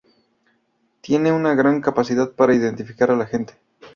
[1.01, 3.53] Tiene una gran capacidad para identificar a la gente.